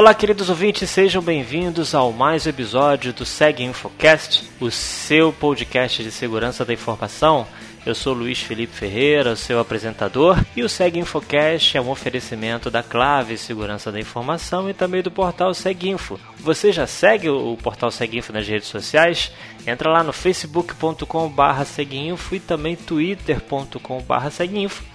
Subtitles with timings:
[0.00, 6.02] Olá, queridos ouvintes, sejam bem-vindos ao mais um episódio do Seg Infocast, o seu podcast
[6.02, 7.46] de segurança da informação.
[7.84, 12.82] Eu sou Luiz Felipe Ferreira, seu apresentador, e o Seg Infocast é um oferecimento da
[12.82, 16.18] Clave Segurança da Informação e também do portal Seguinfo.
[16.38, 19.30] Você já segue o portal Seguinfo nas redes sociais?
[19.66, 21.04] Entra lá no facebook.com.br
[22.32, 23.76] e também twitter.com.br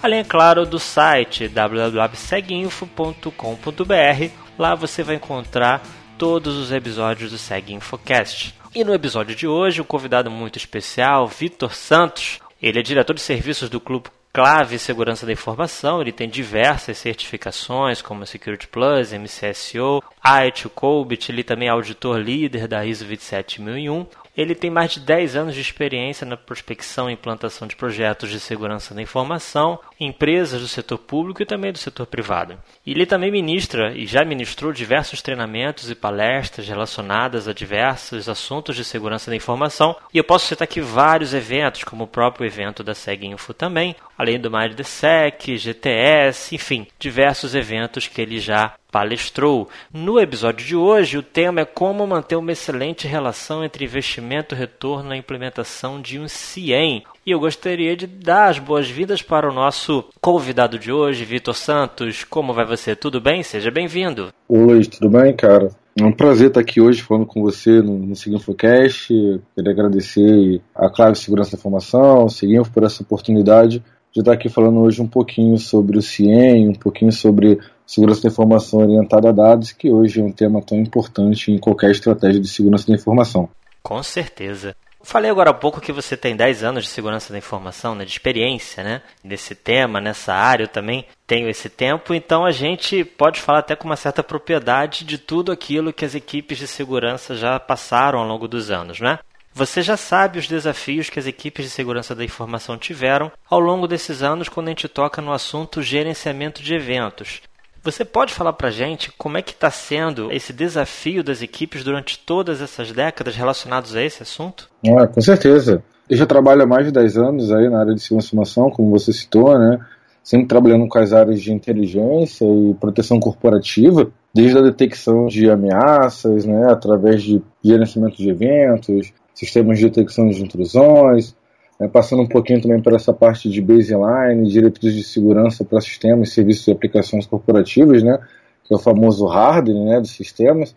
[0.01, 4.44] além, é claro, do site www.seguinfo.com.br.
[4.57, 5.83] Lá você vai encontrar
[6.17, 8.55] todos os episódios do Seg Infocast.
[8.73, 13.21] E no episódio de hoje, um convidado muito especial, Vitor Santos, ele é diretor de
[13.21, 16.01] serviços do Clube Clave Segurança da Informação.
[16.01, 20.03] Ele tem diversas certificações, como Security Plus, MCSO,
[20.45, 21.31] ITIL, COBIT.
[21.31, 24.05] Ele também é auditor líder da ISO 27001.
[24.35, 28.39] Ele tem mais de 10 anos de experiência na prospecção e implantação de projetos de
[28.39, 32.57] segurança da informação, empresas do setor público e também do setor privado.
[32.85, 38.83] Ele também ministra e já ministrou diversos treinamentos e palestras relacionadas a diversos assuntos de
[38.83, 39.95] segurança da informação.
[40.13, 44.39] E eu posso citar aqui vários eventos, como o próprio evento da SegInfo também, além
[44.39, 49.67] do MindSec, GTS, enfim, diversos eventos que ele já palestrou.
[49.93, 54.57] No episódio de hoje, o tema é como manter uma excelente relação entre investimento e
[54.57, 57.03] retorno na implementação de um CIEM.
[57.25, 62.23] E eu gostaria de dar as boas-vindas para o nosso convidado de hoje, Vitor Santos.
[62.23, 62.95] Como vai você?
[62.95, 63.43] Tudo bem?
[63.43, 64.29] Seja bem-vindo.
[64.47, 65.71] Oi, tudo bem, cara?
[65.99, 69.09] É um prazer estar aqui hoje falando com você no, no Seguinfocast.
[69.09, 73.83] Queria agradecer a Clave Segurança da Informação, Seguinfo por essa oportunidade
[74.15, 78.29] de estar aqui falando hoje um pouquinho sobre o CIEM, um pouquinho sobre segurança da
[78.29, 82.47] informação orientada a dados, que hoje é um tema tão importante em qualquer estratégia de
[82.47, 83.49] segurança da informação.
[83.83, 84.73] Com certeza.
[85.03, 88.11] Falei agora há pouco que você tem 10 anos de segurança da informação, né, de
[88.11, 90.63] experiência né, nesse tema, nessa área.
[90.63, 95.03] Eu também tenho esse tempo, então a gente pode falar até com uma certa propriedade
[95.03, 99.01] de tudo aquilo que as equipes de segurança já passaram ao longo dos anos.
[99.01, 99.19] Né?
[99.57, 103.87] Você já sabe os desafios que as equipes de segurança da informação tiveram ao longo
[103.87, 107.41] desses anos quando a gente toca no assunto gerenciamento de eventos.
[107.81, 112.19] Você pode falar para gente como é que está sendo esse desafio das equipes durante
[112.19, 114.69] todas essas décadas relacionados a esse assunto?
[114.85, 115.81] Ah, com certeza.
[116.09, 118.69] Eu já trabalho há mais de 10 anos aí na área de segurança de informação,
[118.69, 119.79] como você citou, né?
[120.21, 126.43] Sempre trabalhando com as áreas de inteligência e proteção corporativa, desde a detecção de ameaças,
[126.45, 131.33] né, através de gerenciamento de eventos, sistemas de detecção de intrusões,
[131.79, 136.33] é, passando um pouquinho também por essa parte de baseline, diretrizes de segurança para sistemas,
[136.33, 138.19] serviços e aplicações corporativas, né,
[138.65, 140.75] que é o famoso hardware né, dos sistemas,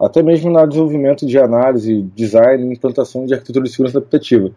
[0.00, 4.52] até mesmo no desenvolvimento de análise, design e implantação de arquitetura de segurança adaptativa.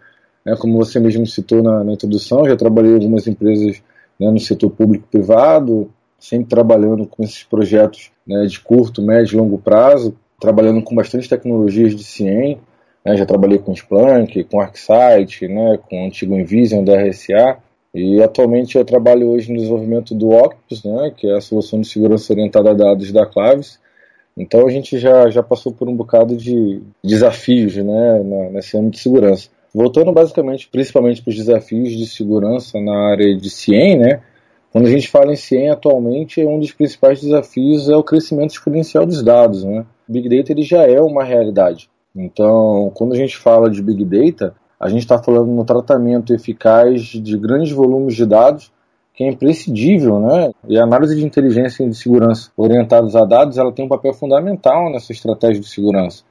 [0.46, 3.82] É, como você mesmo citou na, na introdução, já trabalhei em algumas empresas
[4.20, 5.90] né, no setor público e privado,
[6.24, 11.28] sempre trabalhando com esses projetos né, de curto, médio e longo prazo, trabalhando com bastante
[11.28, 12.60] tecnologias de CIEM,
[13.04, 17.58] né, já trabalhei com Splunk, com ArcSight, né, com o antigo Invision da RSA.
[17.94, 21.90] E atualmente eu trabalho hoje no desenvolvimento do Octopus, né, que é a solução de
[21.90, 23.78] segurança orientada a dados da Claves.
[24.38, 28.96] Então a gente já, já passou por um bocado de desafios né, na, nesse âmbito
[28.96, 29.50] de segurança.
[29.76, 34.22] Voltando basicamente, principalmente para os desafios de segurança na área de CIEM, né,
[34.74, 39.06] quando a gente fala em CIEM atualmente, um dos principais desafios é o crescimento exponencial
[39.06, 39.64] dos dados.
[39.64, 39.86] Né?
[40.08, 41.92] Big Data ele já é uma realidade.
[42.16, 47.04] Então, quando a gente fala de Big Data, a gente está falando no tratamento eficaz
[47.04, 48.72] de grandes volumes de dados,
[49.14, 50.52] que é imprescindível, né?
[50.68, 54.12] E a análise de inteligência e de segurança orientados a dados, ela tem um papel
[54.12, 56.24] fundamental nessa estratégia de segurança.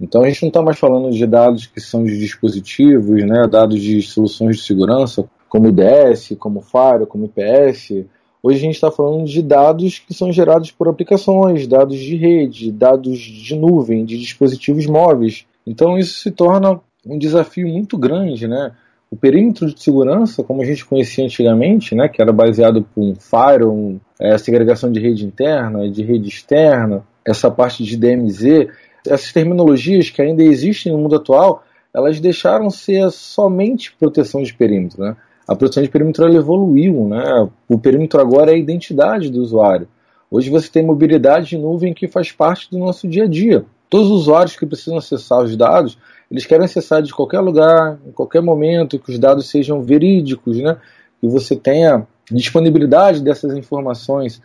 [0.00, 3.42] Então, a gente não está mais falando de dados que são de dispositivos, né?
[3.50, 8.06] Dados de soluções de segurança, como IDS, como Fire, como IPS,
[8.40, 12.70] Hoje a gente está falando de dados que são gerados por aplicações, dados de rede,
[12.70, 15.44] dados de nuvem, de dispositivos móveis.
[15.66, 18.72] Então isso se torna um desafio muito grande, né?
[19.10, 23.14] O perímetro de segurança, como a gente conhecia antigamente, né, que era baseado por um
[23.14, 28.68] firewall, é, segregação de rede interna, de rede externa, essa parte de DMZ,
[29.06, 35.02] essas terminologias que ainda existem no mundo atual, elas deixaram ser somente proteção de perímetro,
[35.02, 35.16] né?
[35.48, 37.48] A proteção de perímetro evoluiu, né?
[37.66, 39.88] O perímetro agora é a identidade do usuário.
[40.30, 43.64] Hoje você tem mobilidade de nuvem que faz parte do nosso dia a dia.
[43.88, 45.96] Todos os usuários que precisam acessar os dados,
[46.30, 50.76] eles querem acessar de qualquer lugar, em qualquer momento, que os dados sejam verídicos, né?
[51.18, 54.42] Que você tenha disponibilidade dessas informações.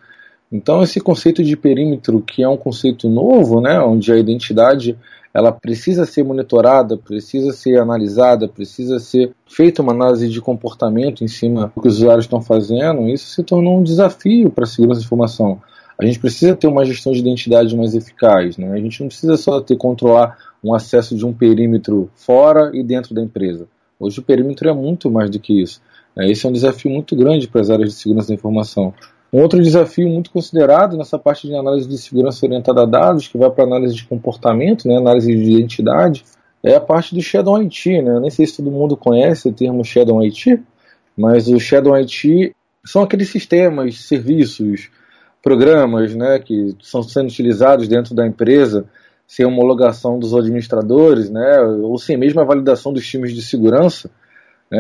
[0.50, 4.98] Então esse conceito de perímetro, que é um conceito novo, né, onde a identidade
[5.34, 11.28] ela precisa ser monitorada, precisa ser analisada, precisa ser feita uma análise de comportamento em
[11.28, 15.00] cima do que os usuários estão fazendo, isso se tornou um desafio para a segurança
[15.00, 15.60] de informação.
[16.00, 18.58] A gente precisa ter uma gestão de identidade mais eficaz.
[18.58, 18.72] Né?
[18.72, 23.14] A gente não precisa só ter controlar um acesso de um perímetro fora e dentro
[23.14, 23.68] da empresa.
[24.00, 25.82] Hoje o perímetro é muito mais do que isso.
[26.16, 26.30] Né?
[26.30, 28.94] Esse é um desafio muito grande para as áreas de segurança da informação.
[29.34, 33.36] Um outro desafio muito considerado nessa parte de análise de segurança orientada a dados, que
[33.36, 36.24] vai para análise de comportamento, né, análise de identidade,
[36.62, 38.02] é a parte do Shadow IT.
[38.04, 38.20] Né?
[38.20, 40.62] Nem sei se todo mundo conhece o termo Shadow IT,
[41.18, 44.92] mas o Shadow IT são aqueles sistemas, serviços,
[45.42, 48.86] programas né, que são sendo utilizados dentro da empresa
[49.28, 54.12] sem homologação dos administradores, né, ou sem mesmo a validação dos times de segurança,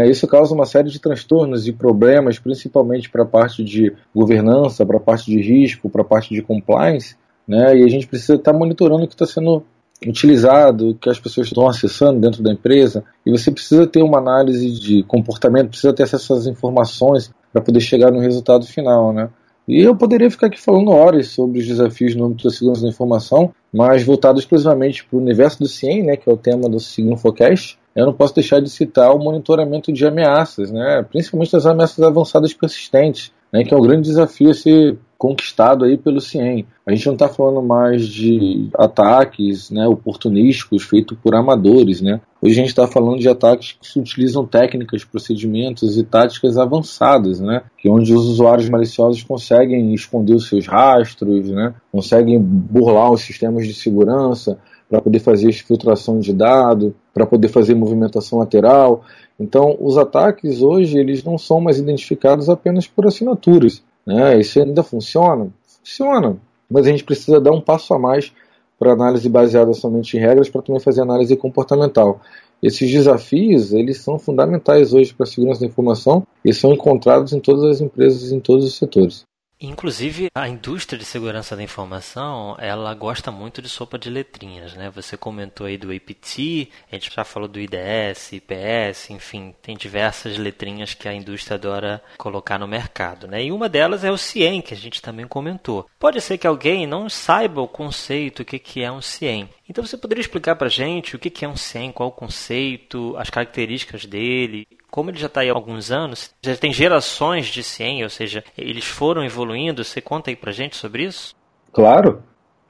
[0.09, 4.97] isso causa uma série de transtornos e problemas, principalmente para a parte de governança, para
[4.97, 7.15] a parte de risco, para a parte de compliance,
[7.47, 9.63] né, e a gente precisa estar tá monitorando o que está sendo
[10.07, 14.17] utilizado, o que as pessoas estão acessando dentro da empresa, e você precisa ter uma
[14.17, 19.29] análise de comportamento, precisa ter acesso às informações para poder chegar no resultado final, né.
[19.67, 22.89] E eu poderia ficar aqui falando horas sobre os desafios no âmbito da segurança da
[22.89, 26.79] informação, mas voltado exclusivamente para o universo do CIEM, né, que é o tema do
[26.79, 32.03] Signifocast, eu não posso deixar de citar o monitoramento de ameaças, né, principalmente das ameaças
[32.03, 36.65] avançadas persistentes, né, que é um grande desafio a ser conquistado aí pelo CIEM.
[36.85, 42.01] A gente não está falando mais de ataques né, oportunísticos feitos por amadores.
[42.01, 42.19] Né?
[42.41, 47.61] Hoje a gente está falando de ataques que utilizam técnicas, procedimentos e táticas avançadas, né?
[47.77, 51.73] que é onde os usuários maliciosos conseguem esconder os seus rastros, né?
[51.89, 54.57] conseguem burlar os sistemas de segurança
[54.93, 59.03] para poder fazer exfiltração de dado, para poder fazer movimentação lateral.
[59.39, 63.81] Então, os ataques hoje eles não são mais identificados apenas por assinaturas.
[64.05, 64.39] Né?
[64.39, 65.49] Isso ainda funciona?
[65.79, 66.37] Funciona,
[66.69, 68.31] mas a gente precisa dar um passo a mais
[68.77, 72.21] para análise baseada somente em regras para também fazer análise comportamental.
[72.61, 77.39] Esses desafios eles são fundamentais hoje para a segurança da informação e são encontrados em
[77.39, 79.23] todas as empresas em todos os setores.
[79.65, 84.89] Inclusive, a indústria de segurança da informação, ela gosta muito de sopa de letrinhas, né?
[84.89, 90.37] Você comentou aí do APT, a gente já falou do IDS, IPS, enfim, tem diversas
[90.37, 93.45] letrinhas que a indústria adora colocar no mercado, né?
[93.45, 95.87] E uma delas é o CIEM, que a gente também comentou.
[95.97, 99.47] Pode ser que alguém não saiba o conceito, o que é um CIEM.
[99.69, 103.29] Então você poderia explicar para gente o que é um CIEM, qual o conceito, as
[103.29, 108.03] características dele, como ele já está aí há alguns anos, já tem gerações de CIEM,
[108.03, 109.83] ou seja, eles foram evoluindo.
[109.83, 111.33] Você conta aí para gente sobre isso?
[111.71, 112.21] Claro.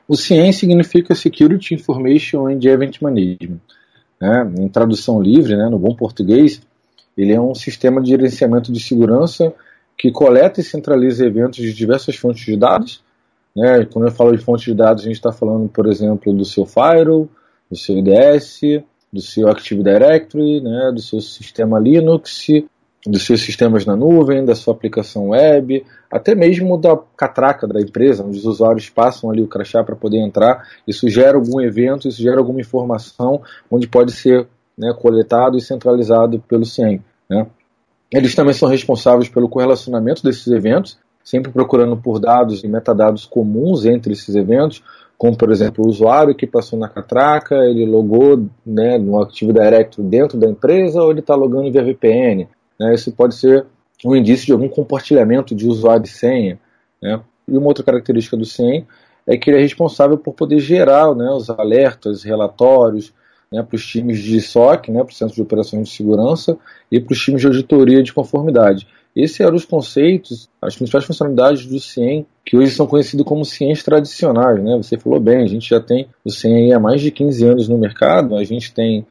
[0.08, 3.60] O CIEM significa Security Information and Event Management.
[4.22, 4.54] Né?
[4.58, 6.62] Em tradução livre, né, no bom português,
[7.18, 9.54] ele é um sistema de gerenciamento de segurança
[9.98, 13.04] que coleta e centraliza eventos de diversas fontes de dados.
[13.54, 13.86] Né?
[13.92, 16.66] Quando eu falo de fontes de dados, a gente está falando, por exemplo, do seu
[16.66, 17.28] firewall,
[17.70, 18.62] do seu IDS,
[19.14, 22.48] do seu Active Directory, né, do seu sistema Linux,
[23.06, 28.24] dos seus sistemas na nuvem, da sua aplicação web, até mesmo da catraca da empresa,
[28.24, 30.68] onde os usuários passam ali o crachá para poder entrar.
[30.88, 36.40] Isso gera algum evento, isso gera alguma informação onde pode ser né, coletado e centralizado
[36.48, 37.04] pelo CIEM.
[37.30, 37.46] Né.
[38.12, 43.86] Eles também são responsáveis pelo correlacionamento desses eventos, sempre procurando por dados e metadados comuns
[43.86, 44.84] entre esses eventos,
[45.18, 50.08] como por exemplo o usuário que passou na catraca, ele logou né, no Active Directory
[50.08, 52.48] dentro da empresa ou ele está logando via VPN.
[52.80, 52.94] Né?
[52.94, 53.66] Isso pode ser
[54.06, 56.60] um indício de algum compartilhamento de usuário e senha.
[57.02, 57.22] Né?
[57.48, 58.86] E uma outra característica do SIEM
[59.26, 63.14] é que ele é responsável por poder gerar né, os alertas, relatórios
[63.52, 66.58] né, para os times de SOC, né, para o Centro de Operações de Segurança,
[66.92, 68.88] e para os times de auditoria de conformidade.
[69.16, 73.84] Esses eram os conceitos, as principais funcionalidades do CIEM, que hoje são conhecidos como CIEMs
[73.84, 74.62] tradicionais.
[74.64, 74.76] Né?
[74.78, 77.78] Você falou bem, a gente já tem o CIEM há mais de 15 anos no
[77.78, 79.06] mercado, a gente tem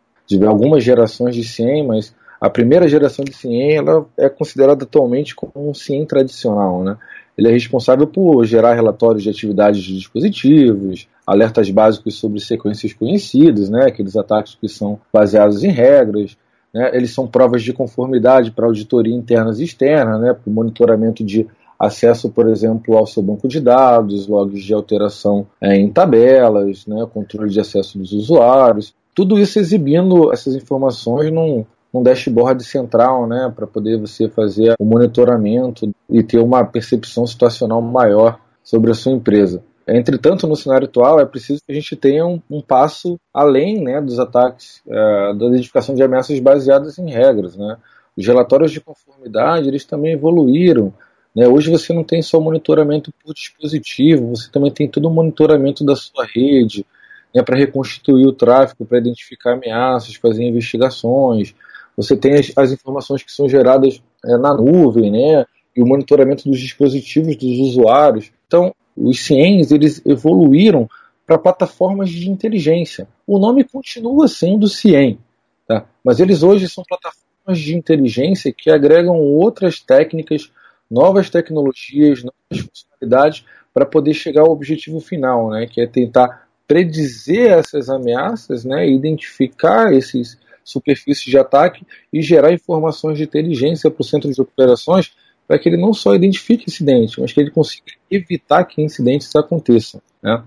[0.47, 5.53] algumas gerações de CIEM, mas a primeira geração de CIEM ela é considerada atualmente como
[5.57, 6.83] um CIEM tradicional.
[6.83, 6.97] Né?
[7.39, 13.71] Ele é responsável por gerar relatórios de atividades de dispositivos, alertas básicos sobre sequências conhecidas,
[13.71, 13.87] né?
[13.87, 16.37] aqueles ataques que são baseados em regras,
[16.73, 21.25] né, eles são provas de conformidade para auditoria internas e externa, né, para o monitoramento
[21.25, 21.47] de
[21.79, 27.07] acesso, por exemplo, ao seu banco de dados, logs de alteração é, em tabelas, né,
[27.13, 31.65] controle de acesso dos usuários, tudo isso exibindo essas informações num,
[32.03, 38.39] dashboard central, né, para poder você fazer o monitoramento e ter uma percepção situacional maior
[38.63, 39.63] sobre a sua empresa.
[39.87, 44.01] Entretanto, no cenário atual, é preciso que a gente tenha um, um passo além né,
[44.01, 47.57] dos ataques, é, da identificação de ameaças baseadas em regras.
[47.57, 47.77] Né?
[48.17, 50.95] Os relatórios de conformidade eles também evoluíram.
[51.35, 51.49] Né?
[51.49, 55.97] Hoje você não tem só monitoramento por dispositivo, você também tem todo o monitoramento da
[55.97, 56.87] sua rede
[57.35, 61.55] né, para reconstituir o tráfego, para identificar ameaças, fazer investigações.
[61.97, 65.45] Você tem as, as informações que são geradas é, na nuvem, né?
[65.75, 68.31] e o monitoramento dos dispositivos dos usuários.
[68.47, 70.89] Então, os CIEMs eles evoluíram
[71.27, 73.09] para plataformas de inteligência.
[73.27, 75.19] O nome continua sendo CIEM,
[75.67, 75.87] tá?
[76.05, 80.51] mas eles hoje são plataformas de inteligência que agregam outras técnicas,
[80.91, 85.67] novas tecnologias, novas funcionalidades para poder chegar ao objetivo final, né?
[85.67, 88.89] que é tentar predizer essas ameaças, né?
[88.89, 95.13] identificar esses superfícies de ataque e gerar informações de inteligência para o centro de operações
[95.47, 100.01] para que ele não só identifique incidentes, mas que ele consiga evitar que incidentes aconteçam.
[100.23, 100.43] Né?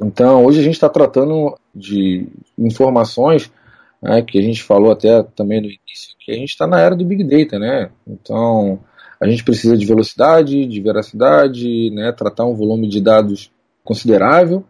[0.00, 2.26] Então, hoje a gente está tratando de
[2.58, 3.50] informações
[4.02, 6.96] né, que a gente falou até também no início, que a gente está na era
[6.96, 7.90] do Big Data, né?
[8.06, 8.80] Então,
[9.20, 13.52] a gente precisa de velocidade, de veracidade, né, tratar um volume de dados
[13.84, 14.64] considerável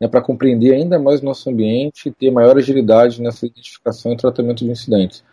[0.00, 4.16] né, para compreender ainda mais o nosso ambiente e ter maior agilidade nessa identificação e
[4.16, 5.24] tratamento de incidentes.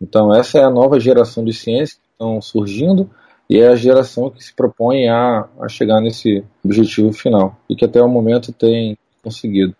[0.00, 3.10] Então, essa é a nova geração de ciências que estão surgindo
[3.48, 7.84] e é a geração que se propõe a, a chegar nesse objetivo final e que
[7.84, 9.74] até o momento tem conseguido.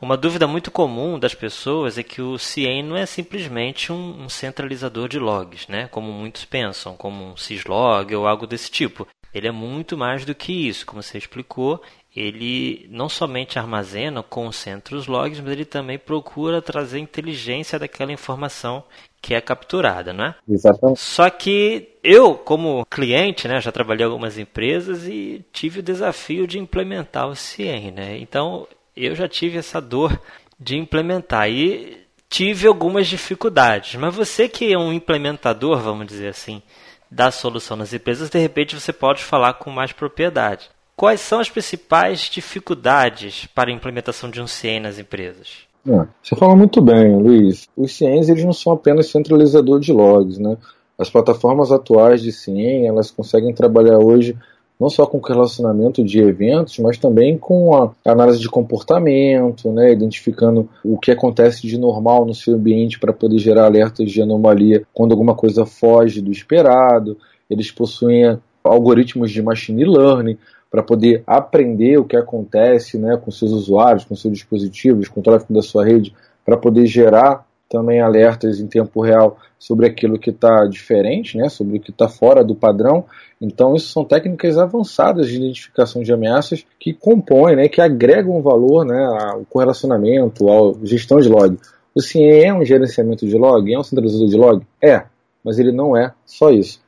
[0.00, 4.28] Uma dúvida muito comum das pessoas é que o CIEM não é simplesmente um, um,
[4.28, 5.88] centralizador de logs, né?
[5.88, 9.08] como muitos pensam, como um syslog ou algo desse tipo.
[9.34, 11.82] Ele é muito mais do que isso, como você explicou.
[12.14, 18.82] Ele não somente armazena, concentra os logs, mas ele também procura trazer inteligência daquela informação
[19.20, 20.34] que é capturada, não é?
[20.48, 21.00] Exatamente.
[21.00, 26.46] Só que eu, como cliente, né, já trabalhei em algumas empresas e tive o desafio
[26.46, 28.18] de implementar o CIEM, né?
[28.18, 30.18] Então, eu já tive essa dor
[30.58, 31.98] de implementar e
[32.28, 33.94] tive algumas dificuldades.
[33.96, 36.62] Mas você que é um implementador, vamos dizer assim,
[37.10, 40.68] da solução nas empresas, de repente você pode falar com mais propriedade.
[40.98, 45.58] Quais são as principais dificuldades para a implementação de um CIEM nas empresas?
[45.86, 47.68] É, você fala muito bem, Luiz.
[47.76, 50.56] Os CIEMs eles não são apenas centralizador de logs, né?
[50.98, 54.36] As plataformas atuais de CIEM, elas conseguem trabalhar hoje
[54.78, 59.92] não só com o relacionamento de eventos, mas também com a análise de comportamento, né,
[59.92, 64.82] identificando o que acontece de normal no seu ambiente para poder gerar alertas de anomalia
[64.92, 67.16] quando alguma coisa foge do esperado.
[67.48, 70.36] Eles possuem algoritmos de machine learning
[70.70, 75.22] para poder aprender o que acontece né, com seus usuários, com seus dispositivos, com o
[75.22, 80.30] tráfego da sua rede, para poder gerar também alertas em tempo real sobre aquilo que
[80.30, 83.04] está diferente, né, sobre o que está fora do padrão.
[83.40, 88.84] Então, isso são técnicas avançadas de identificação de ameaças que compõem, né, que agregam valor
[88.84, 91.58] né, ao correlacionamento, à gestão de log.
[91.94, 93.72] O CIEM é um gerenciamento de log?
[93.72, 94.66] É um centralizador de log?
[94.82, 95.02] É,
[95.44, 96.80] mas ele não é só isso.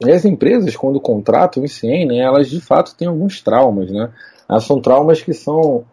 [0.00, 3.90] E as empresas, quando contratam o CIEM, né, elas de fato têm alguns traumas.
[3.90, 4.10] Né?
[4.48, 5.84] Elas são traumas que são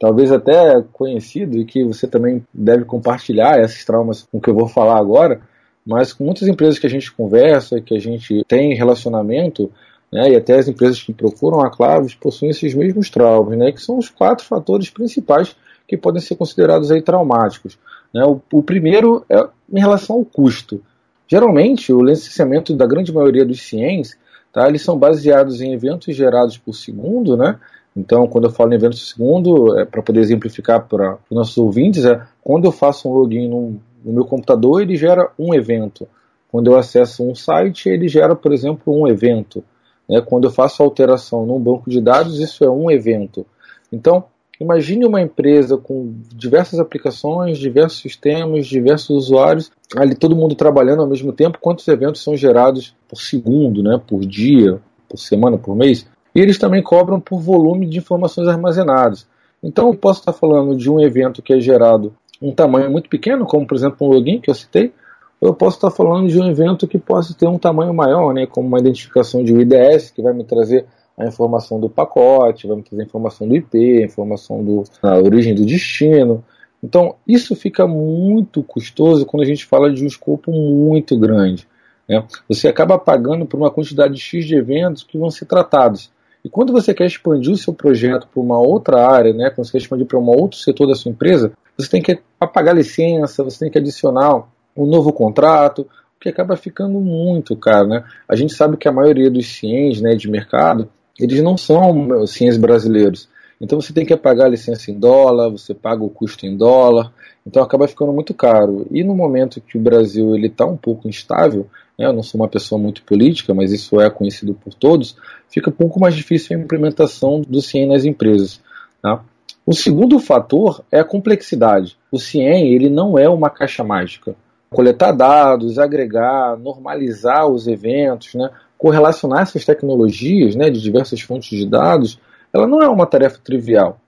[0.00, 4.54] talvez até conhecido e que você também deve compartilhar esses traumas com o que eu
[4.54, 5.40] vou falar agora,
[5.86, 9.70] mas com muitas empresas que a gente conversa, que a gente tem relacionamento,
[10.12, 13.80] né, e até as empresas que procuram a Claves possuem esses mesmos traumas, né, que
[13.80, 15.54] são os quatro fatores principais
[15.86, 17.78] que podem ser considerados aí traumáticos.
[18.12, 18.24] Né.
[18.24, 20.82] O, o primeiro é em relação ao custo.
[21.32, 24.18] Geralmente, o licenciamento da grande maioria dos CIEMs,
[24.52, 27.58] tá, eles são baseados em eventos gerados por segundo, né,
[27.96, 32.04] então, quando eu falo em evento segundo, é, para poder exemplificar para os nossos ouvintes,
[32.04, 36.06] é quando eu faço um login no, no meu computador, ele gera um evento.
[36.50, 39.64] Quando eu acesso um site, ele gera, por exemplo, um evento.
[40.08, 40.20] Né?
[40.20, 43.46] Quando eu faço alteração num banco de dados, isso é um evento.
[43.90, 44.24] Então,
[44.62, 51.08] imagine uma empresa com diversas aplicações, diversos sistemas, diversos usuários, ali todo mundo trabalhando ao
[51.08, 54.00] mesmo tempo, quantos eventos são gerados por segundo, né?
[54.06, 56.06] por dia, por semana, por mês?
[56.34, 59.26] E eles também cobram por volume de informações armazenadas.
[59.62, 63.46] Então eu posso estar falando de um evento que é gerado um tamanho muito pequeno,
[63.46, 64.92] como por exemplo um login que eu citei,
[65.40, 68.46] ou eu posso estar falando de um evento que possa ter um tamanho maior, né,
[68.46, 70.86] como uma identificação de um IDS, que vai me trazer
[71.18, 75.64] a informação do pacote, me trazer a informação do IP, a informação da origem do
[75.64, 76.44] destino.
[76.82, 81.68] Então, isso fica muito custoso quando a gente fala de um escopo muito grande.
[82.08, 82.24] Né?
[82.48, 86.10] Você acaba pagando por uma quantidade X de eventos que vão ser tratados.
[86.44, 89.72] E quando você quer expandir o seu projeto para uma outra área, né, quando você
[89.72, 92.20] quer expandir para um outro setor da sua empresa, você tem que
[92.52, 94.44] pagar licença, você tem que adicionar
[94.76, 95.86] um novo contrato,
[96.20, 97.88] que acaba ficando muito caro.
[97.88, 98.04] Né?
[98.28, 100.88] A gente sabe que a maioria dos ciências né, de mercado,
[101.18, 103.28] eles não são ciências brasileiros.
[103.60, 107.12] Então você tem que pagar a licença em dólar, você paga o custo em dólar,
[107.46, 108.86] então acaba ficando muito caro.
[108.90, 112.40] E no momento que o Brasil ele está um pouco instável, né, eu não sou
[112.40, 115.16] uma pessoa muito política, mas isso é conhecido por todos,
[115.48, 118.60] fica um pouco mais difícil a implementação do CIEM nas empresas.
[119.00, 119.22] Tá?
[119.64, 121.96] O segundo fator é a complexidade.
[122.10, 124.34] O CIEM ele não é uma caixa mágica.
[124.70, 128.50] Coletar dados, agregar, normalizar os eventos, né,
[128.82, 132.18] correlacionar essas tecnologias né, de diversas fontes de dados,
[132.52, 134.00] ela não é uma tarefa trivial.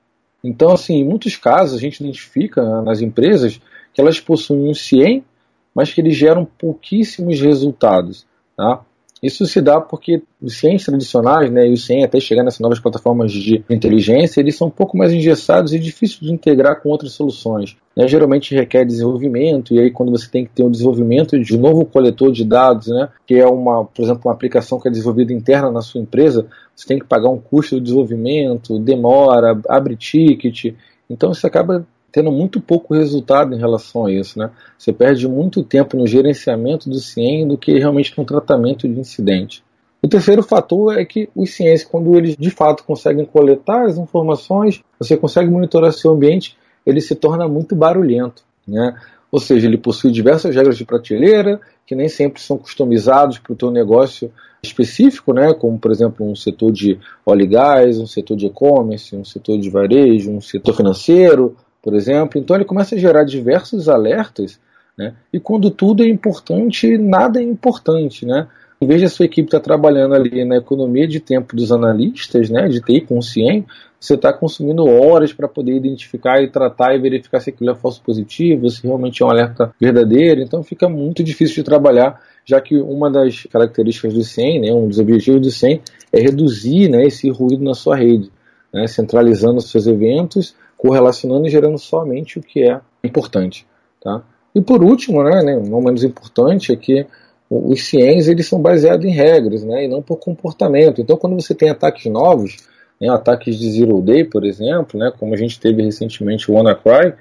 [0.42, 3.60] Então, assim, em muitos casos a gente identifica nas empresas
[3.92, 5.24] que elas possuem um CIEM,
[5.72, 8.26] mas que eles geram pouquíssimos resultados.
[8.56, 8.80] Tá?
[9.24, 12.78] Isso se dá porque os ciências tradicionais, né, e o CIEM até chegar nessas novas
[12.78, 17.12] plataformas de inteligência, eles são um pouco mais engessados e difíceis de integrar com outras
[17.12, 17.74] soluções.
[17.96, 21.60] Né, geralmente requer desenvolvimento, e aí quando você tem que ter um desenvolvimento de um
[21.60, 25.32] novo coletor de dados, né, que é uma, por exemplo, uma aplicação que é desenvolvida
[25.32, 30.74] interna na sua empresa, você tem que pagar um custo de desenvolvimento, demora, abre ticket,
[31.08, 34.38] então isso acaba tendo muito pouco resultado em relação a isso.
[34.38, 34.48] Né?
[34.78, 39.64] Você perde muito tempo no gerenciamento do CIEM do que realmente no tratamento de incidente.
[40.00, 44.80] O terceiro fator é que os ciências, quando eles de fato conseguem coletar as informações,
[44.96, 46.56] você consegue monitorar seu ambiente,
[46.86, 48.44] ele se torna muito barulhento.
[48.68, 48.94] Né?
[49.32, 53.56] Ou seja, ele possui diversas regras de prateleira, que nem sempre são customizados para o
[53.56, 54.30] teu negócio
[54.62, 55.52] específico, né?
[55.52, 59.58] como por exemplo um setor de óleo e gás, um setor de e-commerce, um setor
[59.58, 62.40] de varejo, um setor financeiro, por exemplo.
[62.40, 64.58] Então ele começa a gerar diversos alertas,
[64.96, 65.12] né?
[65.30, 68.24] e quando tudo é importante, nada é importante.
[68.24, 68.48] Né?
[68.80, 71.70] Em vez de a sua equipe estar tá trabalhando ali na economia de tempo dos
[71.70, 73.66] analistas, né, de TI CIEM,
[74.00, 78.02] você está consumindo horas para poder identificar e tratar e verificar se aquilo é falso
[78.02, 80.40] positivo, se realmente é um alerta verdadeiro.
[80.40, 84.88] Então fica muito difícil de trabalhar, já que uma das características do CIEM, né, um
[84.88, 85.80] dos objetivos do CIEM,
[86.12, 88.30] é reduzir né, esse ruído na sua rede,
[88.72, 93.66] né, centralizando seus eventos correlacionando e gerando somente o que é importante.
[94.02, 94.22] Tá?
[94.54, 97.06] E por último, né, né, não menos importante, é que
[97.50, 101.00] os CIEMs eles são baseados em regras né, e não por comportamento.
[101.00, 102.56] Então, quando você tem ataques novos,
[103.00, 107.14] né, ataques de Zero Day, por exemplo, né, como a gente teve recentemente o WannaCry,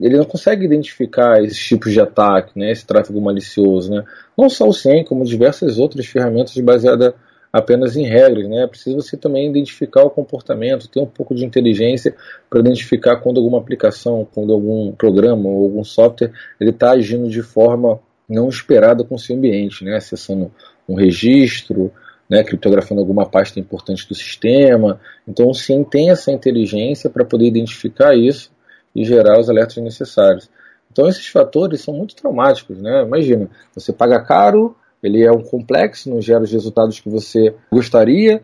[0.00, 3.90] ele não consegue identificar esses tipos de ataque, né, esse tráfego malicioso.
[3.90, 4.04] Né?
[4.38, 7.12] Não só o CIEM, como diversas outras ferramentas baseadas
[7.52, 8.62] apenas em regras, né?
[8.62, 12.14] É preciso você também identificar o comportamento, ter um pouco de inteligência
[12.48, 17.42] para identificar quando alguma aplicação, quando algum programa ou algum software ele está agindo de
[17.42, 19.96] forma não esperada com o seu ambiente, né?
[19.96, 20.52] Acessando
[20.88, 21.92] um registro,
[22.28, 22.44] né?
[22.44, 25.00] criptografando alguma pasta importante do sistema.
[25.26, 28.52] Então, sim, tem essa inteligência para poder identificar isso
[28.94, 30.48] e gerar os alertas necessários.
[30.92, 33.02] Então, esses fatores são muito traumáticos, né?
[33.02, 38.42] Imagina, você paga caro ele é um complexo, não gera os resultados que você gostaria,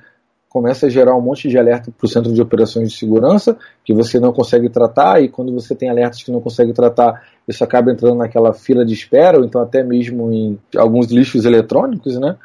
[0.49, 3.92] começa a gerar um monte de alerta para o centro de operações de segurança que
[3.92, 7.92] você não consegue tratar, e quando você tem alertas que não consegue tratar, isso acaba
[7.92, 12.37] entrando naquela fila de espera, ou então até mesmo em alguns lixos eletrônicos, né?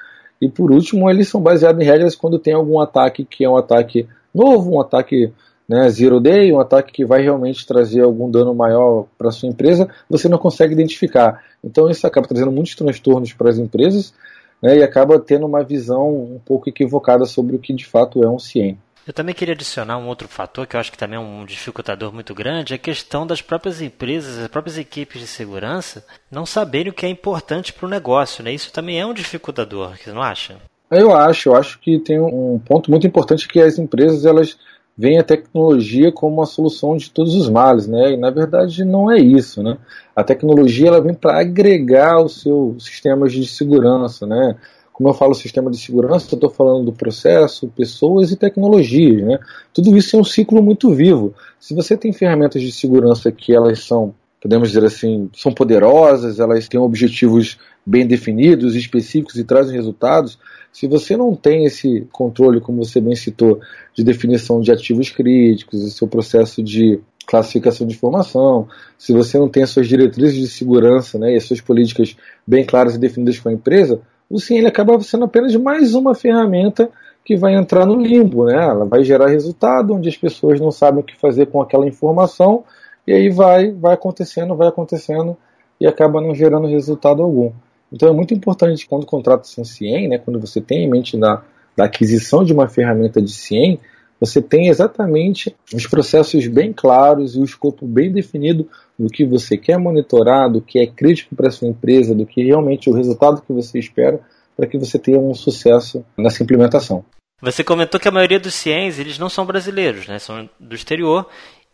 [0.41, 3.56] E por último, eles são baseados em regras quando tem algum ataque que é um
[3.56, 5.32] ataque novo, um ataque
[5.71, 9.88] né, zero day, um ataque que vai realmente trazer algum dano maior para sua empresa,
[10.10, 11.41] você não consegue identificar.
[11.63, 14.13] Então isso acaba trazendo muitos transtornos para as empresas
[14.62, 18.29] né, e acaba tendo uma visão um pouco equivocada sobre o que de fato é
[18.29, 18.77] um CIEM.
[19.07, 22.13] Eu também queria adicionar um outro fator que eu acho que também é um dificultador
[22.13, 26.91] muito grande, é a questão das próprias empresas, as próprias equipes de segurança não saberem
[26.91, 28.43] o que é importante para o negócio.
[28.43, 28.51] Né?
[28.51, 30.57] Isso também é um dificultador, você não acha?
[30.91, 34.57] Eu acho, eu acho que tem um ponto muito importante que as empresas elas
[35.01, 38.11] vem a tecnologia como a solução de todos os males, né?
[38.13, 39.79] E na verdade não é isso, né?
[40.15, 44.55] A tecnologia ela vem para agregar os seus sistemas de segurança, né?
[44.93, 49.39] Como eu falo sistema de segurança, eu estou falando do processo, pessoas e tecnologias, né?
[49.73, 51.33] Tudo isso é um ciclo muito vivo.
[51.59, 56.67] Se você tem ferramentas de segurança que elas são podemos dizer assim, são poderosas, elas
[56.67, 60.37] têm objetivos bem definidos, específicos e trazem resultados.
[60.71, 63.59] Se você não tem esse controle, como você bem citou,
[63.93, 68.67] de definição de ativos críticos, o seu processo de classificação de informação,
[68.97, 72.15] se você não tem as suas diretrizes de segurança né, e as suas políticas
[72.45, 76.15] bem claras e definidas com a empresa, o SIM ele acaba sendo apenas mais uma
[76.15, 76.89] ferramenta
[77.23, 78.55] que vai entrar no limbo, né?
[78.55, 82.63] Ela vai gerar resultado onde as pessoas não sabem o que fazer com aquela informação
[83.05, 85.37] e aí vai, vai acontecendo, vai acontecendo
[85.79, 87.51] e acaba não gerando resultado algum.
[87.91, 91.43] Então é muito importante quando contrata-se um CIEM, né, quando você tem em mente na,
[91.75, 93.80] da aquisição de uma ferramenta de CIEM,
[94.19, 99.58] você tem exatamente os processos bem claros e o escopo bem definido do que você
[99.58, 102.95] quer monitorar, do que é crítico para a sua empresa, do que realmente é o
[102.95, 104.19] resultado que você espera
[104.56, 107.04] para que você tenha um sucesso nessa implementação.
[107.41, 110.19] Você comentou que a maioria dos CIEMs eles não são brasileiros, né?
[110.19, 111.27] são do exterior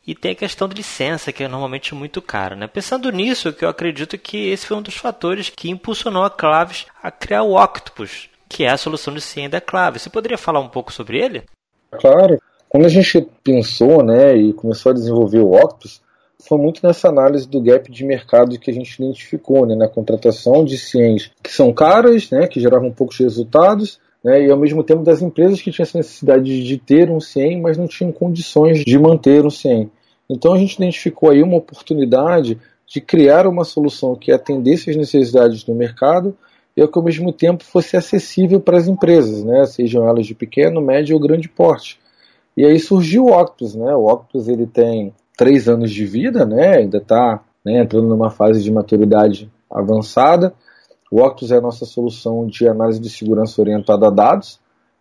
[0.07, 2.55] e tem a questão de licença, que é normalmente muito cara.
[2.55, 2.65] Né?
[2.65, 6.85] Pensando nisso, que eu acredito que esse foi um dos fatores que impulsionou a Claves
[7.03, 10.03] a criar o Octopus, que é a solução de CIEM da Claves.
[10.03, 11.43] Você poderia falar um pouco sobre ele?
[11.91, 12.39] Claro.
[12.69, 16.01] Quando a gente pensou né, e começou a desenvolver o Octopus,
[16.39, 20.63] foi muito nessa análise do gap de mercado que a gente identificou, né, na contratação
[20.63, 25.03] de ciências que são caras, né, que geravam poucos resultados, né, e ao mesmo tempo
[25.03, 28.99] das empresas que tinham essa necessidade de ter um CIEM, mas não tinham condições de
[28.99, 29.89] manter um CIEM.
[30.29, 35.63] Então a gente identificou aí uma oportunidade de criar uma solução que atendesse às necessidades
[35.63, 36.37] do mercado
[36.75, 40.79] e que ao mesmo tempo fosse acessível para as empresas, né, sejam elas de pequeno,
[40.79, 41.99] médio ou grande porte.
[42.57, 43.93] E aí surgiu o Octopus, né?
[43.93, 46.77] O Octopus ele tem três anos de vida, né?
[46.77, 50.51] Ainda está né, entrando numa fase de maturidade avançada.
[51.11, 54.59] O Octopus é a nossa solução de análise de segurança orientada a dados.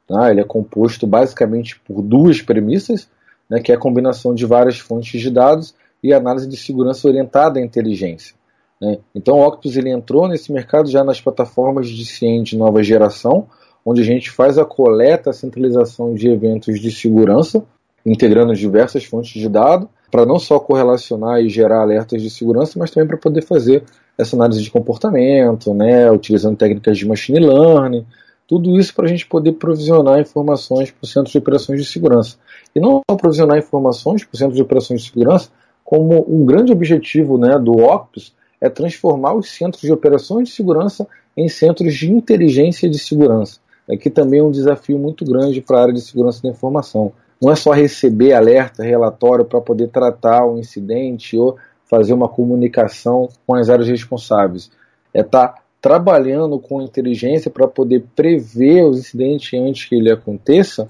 [0.08, 0.32] Né?
[0.32, 3.08] Ele é composto basicamente por duas premissas,
[3.48, 7.58] né, que é a combinação de várias fontes de dados e análise de segurança orientada
[7.58, 8.34] à inteligência.
[8.80, 8.98] Né?
[9.14, 13.46] Então, o Octopus ele entrou nesse mercado já nas plataformas de ciência de nova geração,
[13.84, 17.64] onde a gente faz a coleta, a centralização de eventos de segurança,
[18.04, 22.90] integrando diversas fontes de dados, para não só correlacionar e gerar alertas de segurança, mas
[22.90, 23.84] também para poder fazer
[24.16, 28.06] essa análise de comportamento, né, utilizando técnicas de machine learning,
[28.46, 32.36] tudo isso para a gente poder provisionar informações para o Centro de Operações de Segurança.
[32.74, 35.50] E não só provisionar informações para o Centro de Operações de Segurança,
[35.84, 41.06] como um grande objetivo né, do Octopus é transformar os centros de operações de segurança
[41.36, 45.78] em centros de inteligência de segurança é que também é um desafio muito grande para
[45.78, 47.12] a área de segurança da informação.
[47.40, 53.28] Não é só receber alerta, relatório para poder tratar o incidente ou fazer uma comunicação
[53.46, 54.70] com as áreas responsáveis.
[55.14, 60.88] É estar tá trabalhando com inteligência para poder prever os incidentes antes que ele aconteça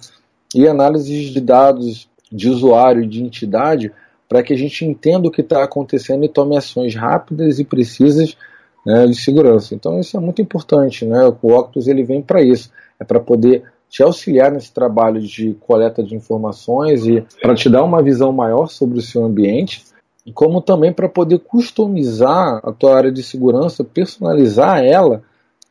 [0.55, 3.93] e análises de dados de usuário e de entidade
[4.29, 8.37] para que a gente entenda o que está acontecendo e tome ações rápidas e precisas
[8.85, 9.75] né, de segurança.
[9.75, 11.33] Então isso é muito importante, né?
[11.43, 16.03] O Octus ele vem para isso é para poder te auxiliar nesse trabalho de coleta
[16.03, 19.85] de informações e para te dar uma visão maior sobre o seu ambiente,
[20.33, 25.23] como também para poder customizar a tua área de segurança, personalizar ela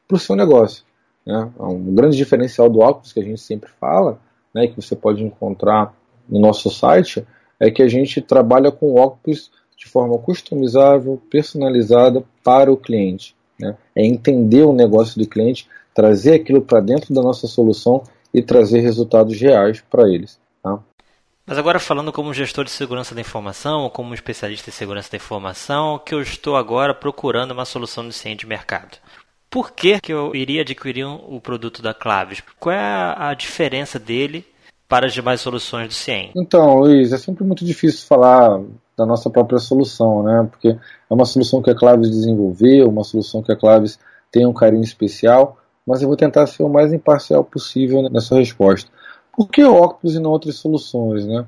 [0.07, 0.83] para o seu negócio.
[1.25, 1.51] Né?
[1.59, 4.19] Um grande diferencial do óculos que a gente sempre fala,
[4.53, 5.93] né, que você pode encontrar
[6.29, 7.25] no nosso site,
[7.59, 13.35] é que a gente trabalha com óculos de forma customizável, personalizada para o cliente.
[13.59, 13.75] Né?
[13.95, 18.79] É entender o negócio do cliente, trazer aquilo para dentro da nossa solução e trazer
[18.79, 20.39] resultados reais para eles.
[20.61, 20.79] Tá?
[21.47, 25.17] Mas agora falando como gestor de segurança da informação, ou como especialista em segurança da
[25.17, 28.97] informação, que eu estou agora procurando uma solução ciência de mercado.
[29.47, 32.41] Por que, que eu iria adquirir o produto da Claves?
[32.59, 34.43] Qual é a diferença dele
[34.87, 36.31] para as demais soluções do CIEM?
[36.35, 38.59] Então, Luiz, é sempre muito difícil falar
[38.97, 40.47] da nossa própria solução, né?
[40.49, 43.99] Porque é uma solução que a Claves desenvolveu, uma solução que a Claves
[44.31, 48.89] tem um carinho especial, mas eu vou tentar ser o mais imparcial possível nessa resposta.
[49.35, 51.25] Por que o Octopus e não outras soluções?
[51.25, 51.45] Né?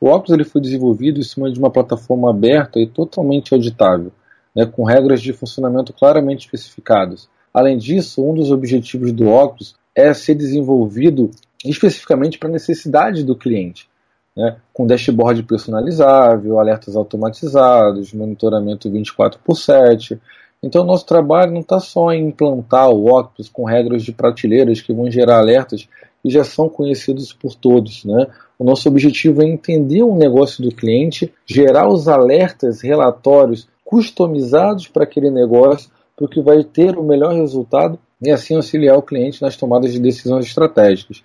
[0.00, 4.12] O Octopus ele foi desenvolvido em cima de uma plataforma aberta e totalmente auditável,
[4.54, 7.28] né, com regras de funcionamento claramente especificadas.
[7.54, 11.30] Além disso, um dos objetivos do Octopus é ser desenvolvido
[11.64, 13.88] especificamente para a necessidade do cliente,
[14.36, 20.20] né, com dashboard personalizável, alertas automatizados, monitoramento 24 por 7,
[20.64, 24.92] então, nosso trabalho não está só em implantar o Octopus com regras de prateleiras que
[24.92, 25.88] vão gerar alertas
[26.22, 28.04] que já são conhecidos por todos.
[28.04, 28.28] Né?
[28.58, 35.04] O nosso objetivo é entender o negócio do cliente, gerar os alertas, relatórios customizados para
[35.04, 39.56] aquele negócio, para que vai ter o melhor resultado e assim auxiliar o cliente nas
[39.56, 41.22] tomadas de decisões estratégicas.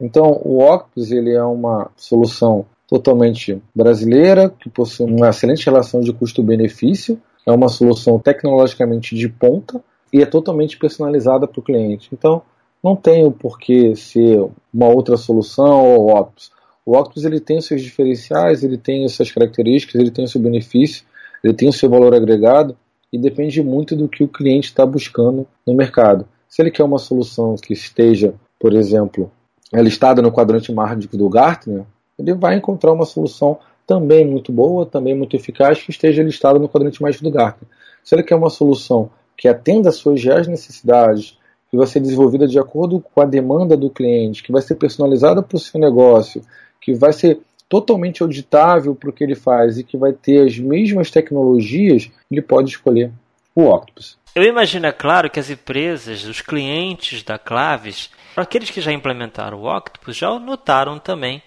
[0.00, 6.12] Então, o Octopus ele é uma solução totalmente brasileira, que possui uma excelente relação de
[6.12, 9.80] custo-benefício, é uma solução tecnologicamente de ponta
[10.12, 12.08] e é totalmente personalizada para o cliente.
[12.12, 12.42] Então,
[12.82, 16.50] não tem o porquê ser uma outra solução ou Octopus.
[16.84, 20.40] O Octopus ele tem seus diferenciais, ele tem as suas características, ele tem o seu
[20.40, 21.04] benefício,
[21.44, 22.76] ele tem o seu valor agregado
[23.12, 26.26] e depende muito do que o cliente está buscando no mercado.
[26.48, 29.30] Se ele quer uma solução que esteja, por exemplo,
[29.72, 31.84] listada no quadrante mágico do Gartner,
[32.18, 36.68] ele vai encontrar uma solução também muito boa, também muito eficaz, que esteja listada no
[36.68, 37.68] quadrante mágico do Gartner.
[38.02, 41.38] Se ele quer uma solução que atenda às suas reais necessidades,
[41.70, 45.42] que vai ser desenvolvida de acordo com a demanda do cliente, que vai ser personalizada
[45.42, 46.42] para o seu negócio,
[46.80, 50.58] que vai ser totalmente auditável para o que ele faz e que vai ter as
[50.58, 53.12] mesmas tecnologias, ele pode escolher
[53.54, 54.18] o Octopus.
[54.34, 59.60] Eu imagino, é claro, que as empresas, os clientes da Claves, aqueles que já implementaram
[59.60, 61.42] o Octopus, já notaram também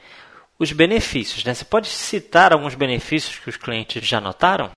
[0.58, 1.44] os benefícios.
[1.44, 1.54] Né?
[1.54, 4.70] Você pode citar alguns benefícios que os clientes já notaram?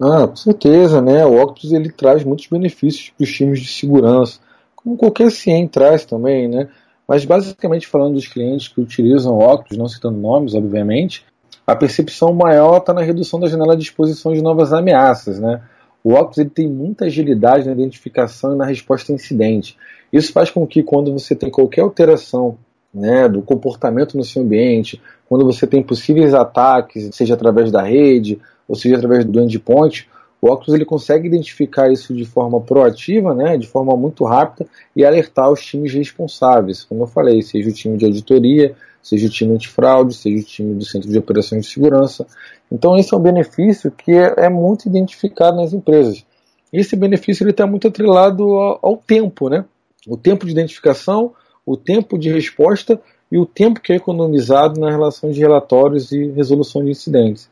[0.00, 1.24] Ah, com certeza, né?
[1.24, 4.40] O Octopus ele traz muitos benefícios para os times de segurança,
[4.84, 6.68] como qualquer CIEM traz também, né?
[7.08, 11.24] Mas basicamente falando dos clientes que utilizam Octopus, não citando nomes, obviamente,
[11.66, 15.62] a percepção maior está na redução da janela de exposição de novas ameaças, né?
[16.04, 19.74] o Octopus ele tem muita agilidade na identificação e na resposta a incidente.
[20.12, 22.58] Isso faz com que quando você tem qualquer alteração
[22.92, 28.38] né, do comportamento no seu ambiente, quando você tem possíveis ataques, seja através da rede
[28.68, 30.06] ou seja através do endpoint,
[30.44, 35.02] o Octopus ele consegue identificar isso de forma proativa, né, de forma muito rápida e
[35.02, 39.54] alertar os times responsáveis, como eu falei, seja o time de auditoria, seja o time
[39.54, 42.26] antifraude, seja o time do Centro de Operações de Segurança.
[42.70, 46.22] Então esse é um benefício que é, é muito identificado nas empresas.
[46.70, 49.64] Esse benefício está muito atrelado ao, ao tempo, né?
[50.06, 51.32] O tempo de identificação,
[51.64, 53.00] o tempo de resposta
[53.32, 57.48] e o tempo que é economizado na relação de relatórios e resolução de incidentes.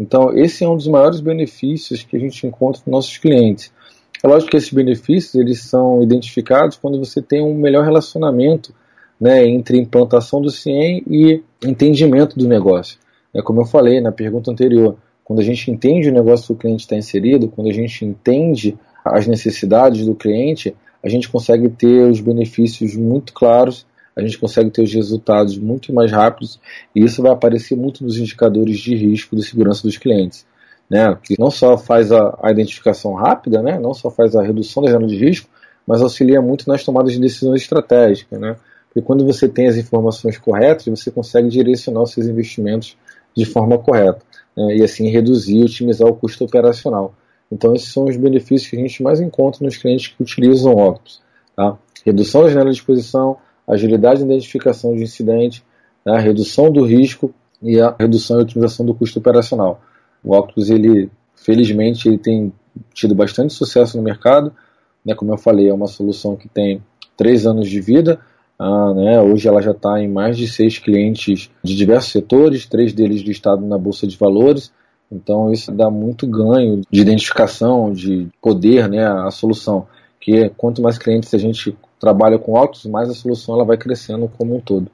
[0.00, 3.70] Então, esse é um dos maiores benefícios que a gente encontra com nossos clientes.
[4.24, 8.74] É lógico que esses benefícios eles são identificados quando você tem um melhor relacionamento
[9.20, 12.98] né, entre implantação do CIEM e entendimento do negócio.
[13.34, 16.56] É como eu falei na pergunta anterior, quando a gente entende o negócio que o
[16.56, 22.08] cliente está inserido, quando a gente entende as necessidades do cliente, a gente consegue ter
[22.10, 26.60] os benefícios muito claros, a gente consegue ter os resultados muito mais rápidos
[26.94, 30.46] e isso vai aparecer muito nos indicadores de risco de segurança dos clientes.
[30.88, 34.82] Né, que não só faz a, a identificação rápida, né, não só faz a redução
[34.82, 35.48] da janela de risco,
[35.86, 38.40] mas auxilia muito nas tomadas de decisões estratégicas.
[38.40, 38.56] Né,
[38.88, 42.96] porque quando você tem as informações corretas, você consegue direcionar os seus investimentos
[43.36, 44.20] de forma correta
[44.56, 47.14] né, e assim reduzir e otimizar o custo operacional.
[47.52, 51.20] Então, esses são os benefícios que a gente mais encontra nos clientes que utilizam Octopus.
[51.56, 51.76] Tá?
[52.04, 53.36] Redução da janela de exposição,
[53.70, 55.64] agilidade na identificação de incidente,
[56.04, 56.18] tá?
[56.18, 59.80] redução do risco e a redução e otimização do custo operacional.
[60.22, 62.52] O Octopus, ele, felizmente, ele tem
[62.92, 64.52] tido bastante sucesso no mercado.
[65.04, 65.14] Né?
[65.14, 66.82] Como eu falei, é uma solução que tem
[67.16, 68.20] três anos de vida.
[68.58, 69.20] Ah, né?
[69.22, 73.66] Hoje ela já está em mais de seis clientes de diversos setores, três deles listados
[73.66, 74.70] na Bolsa de Valores.
[75.10, 79.86] Então isso dá muito ganho de identificação, de poder, né, a solução.
[80.20, 84.26] Que quanto mais clientes a gente trabalha com autos, mais a solução ela vai crescendo
[84.36, 84.90] como um todo.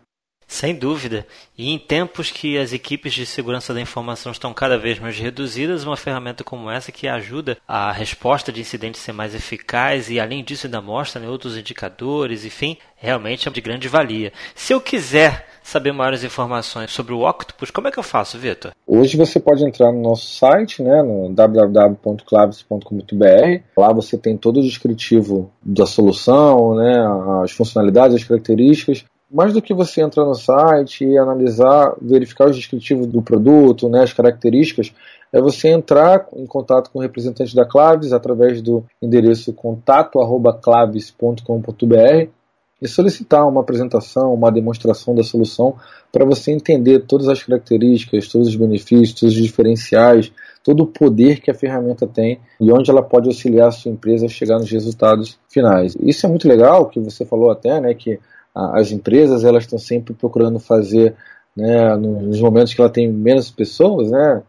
[0.49, 1.27] Sem dúvida.
[1.59, 5.85] E em tempos que as equipes de segurança da informação estão cada vez mais reduzidas,
[5.85, 10.45] uma ferramenta como essa que ajuda a resposta de incidentes ser mais eficaz e, além
[10.45, 14.33] disso, ainda mostra né, outros indicadores, enfim, realmente é de grande valia.
[14.55, 18.71] Se eu quiser saber maiores informações sobre o Octopus, como é que eu faço, Vitor?
[18.87, 23.63] Hoje você pode entrar no nosso site, né, no www.claves.com.br.
[23.77, 27.05] Lá você tem todo o descritivo da solução, né,
[27.43, 32.55] as funcionalidades, as características mais do que você entrar no site e analisar, verificar os
[32.57, 34.93] descritivos do produto, né, as características,
[35.33, 42.31] é você entrar em contato com o representante da Claves através do endereço contato@claves.com.br
[42.81, 45.77] e solicitar uma apresentação, uma demonstração da solução
[46.13, 51.41] para você entender todas as características, todos os benefícios, todos os diferenciais, todo o poder
[51.41, 54.71] que a ferramenta tem e onde ela pode auxiliar a sua empresa a chegar nos
[54.71, 55.97] resultados finais.
[56.01, 58.19] Isso é muito legal, que você falou até, né, que
[58.55, 61.15] as empresas elas estão sempre procurando fazer,
[61.57, 64.43] né, nos momentos que ela tem menos pessoas, né,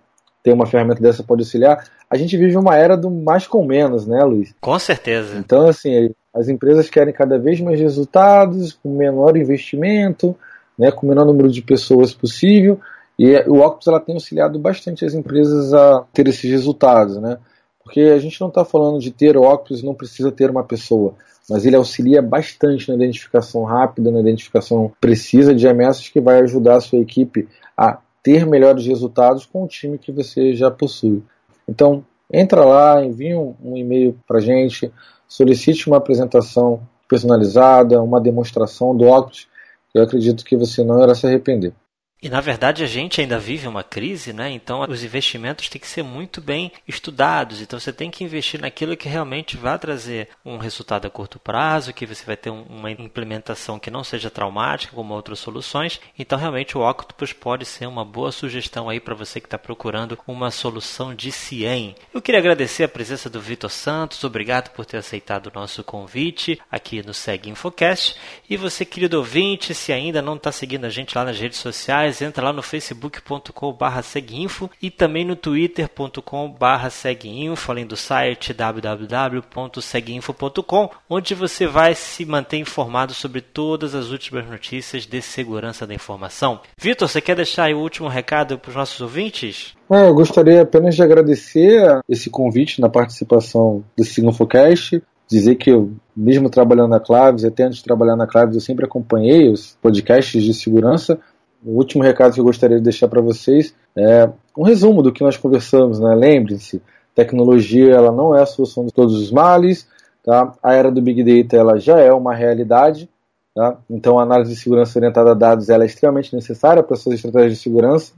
[0.44, 1.84] ter uma ferramenta dessa pode auxiliar.
[2.10, 4.56] A gente vive uma era do mais com menos, né, Luiz?
[4.62, 5.38] Com certeza.
[5.38, 10.36] Então, assim, as empresas querem cada vez mais resultados, com menor investimento,
[10.78, 12.80] né, com o menor número de pessoas possível.
[13.18, 17.38] E o Octopus ela tem auxiliado bastante as empresas a ter esses resultados, né?
[17.84, 21.16] Porque a gente não está falando de ter o Octopus, não precisa ter uma pessoa
[21.50, 26.76] mas ele auxilia bastante na identificação rápida, na identificação precisa de ameaças que vai ajudar
[26.76, 27.48] a sua equipe
[27.78, 31.24] a ter melhores resultados com o time que você já possui.
[31.68, 34.92] Então, entra lá, envia um, um e-mail para gente,
[35.28, 39.48] solicite uma apresentação personalizada, uma demonstração do Octopus,
[39.94, 41.74] eu acredito que você não irá se arrepender.
[42.22, 44.50] E na verdade a gente ainda vive uma crise, né?
[44.50, 47.62] Então os investimentos têm que ser muito bem estudados.
[47.62, 51.94] Então você tem que investir naquilo que realmente vai trazer um resultado a curto prazo,
[51.94, 56.02] que você vai ter uma implementação que não seja traumática, como outras soluções.
[56.18, 60.18] Então realmente o Octopus pode ser uma boa sugestão aí para você que está procurando
[60.26, 61.96] uma solução de CIEM.
[62.12, 66.60] Eu queria agradecer a presença do Vitor Santos, obrigado por ter aceitado o nosso convite
[66.72, 68.16] aqui no Seg Infocast.
[68.50, 72.07] E você, querido ouvinte, se ainda não está seguindo a gente lá nas redes sociais,
[72.08, 80.90] sociais, entra lá no facebook.com.br seguinfo e também no twitter.com.br seguinfo, além do site www.seguinfo.com,
[81.10, 86.62] onde você vai se manter informado sobre todas as últimas notícias de segurança da informação.
[86.78, 89.76] Vitor, você quer deixar o último recado para os nossos ouvintes?
[89.90, 95.92] É, eu gostaria apenas de agradecer esse convite na participação do Signofocast dizer que eu,
[96.16, 100.42] mesmo trabalhando na Claves, até antes de trabalhar na Claves, eu sempre acompanhei os podcasts
[100.42, 101.20] de segurança,
[101.68, 105.22] o último recado que eu gostaria de deixar para vocês é um resumo do que
[105.22, 106.00] nós conversamos.
[106.00, 106.16] Né?
[106.16, 106.82] Lembrem-se,
[107.14, 109.86] Tecnologia ela não é a solução de todos os males.
[110.24, 110.54] Tá?
[110.64, 113.10] A era do Big Data ela já é uma realidade.
[113.54, 113.76] Tá?
[113.90, 117.54] Então a análise de segurança orientada a dados ela é extremamente necessária para suas estratégias
[117.54, 118.14] de segurança.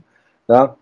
[0.46, 0.72] Tá?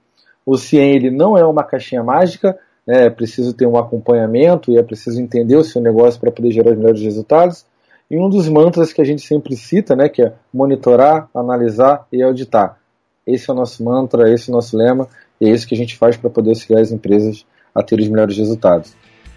[0.45, 3.07] O CIEM ele não é uma caixinha mágica, né?
[3.07, 6.73] é preciso ter um acompanhamento e é preciso entender o seu negócio para poder gerar
[6.73, 7.65] os melhores resultados.
[8.11, 12.23] E um dos mantras que a gente sempre cita, né, que é monitorar, analisar e
[12.23, 12.79] auditar.
[13.27, 15.07] Esse é o nosso mantra, esse é o nosso lema,
[15.39, 17.45] e é isso que a gente faz para poder auxiliar as empresas
[17.75, 18.97] a ter os melhores resultados.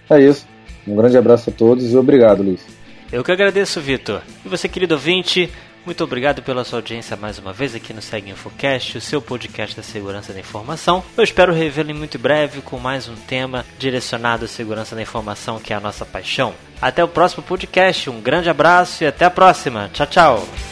[0.09, 0.47] É isso.
[0.87, 2.65] Um grande abraço a todos e obrigado, Luiz.
[3.11, 4.21] Eu que agradeço, Vitor.
[4.45, 5.51] E você, querido ouvinte,
[5.85, 9.75] muito obrigado pela sua audiência mais uma vez aqui no Segue Infocast, o seu podcast
[9.75, 11.03] da segurança da informação.
[11.17, 15.73] Eu espero revê-lo muito breve com mais um tema direcionado à segurança da informação, que
[15.73, 16.53] é a nossa paixão.
[16.81, 19.89] Até o próximo podcast, um grande abraço e até a próxima.
[19.93, 20.70] Tchau, tchau.